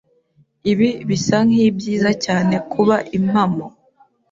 [0.71, 3.65] Ibi bisa nkibyiza cyane kuba impamo.